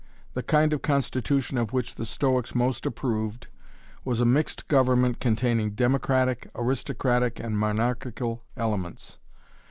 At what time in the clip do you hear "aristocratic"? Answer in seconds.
6.55-7.39